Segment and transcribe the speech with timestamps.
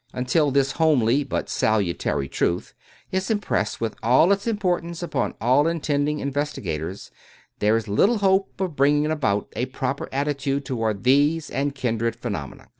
[0.13, 2.73] Until this homely but salutary truth
[3.11, 7.11] is impressed with all its importance upon all intending investigators,
[7.59, 12.29] there is little hope of bringing about a proper attitude toward these and kindred phe
[12.31, 12.69] nomena."